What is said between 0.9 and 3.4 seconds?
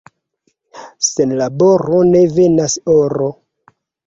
Sen laboro ne venas oro.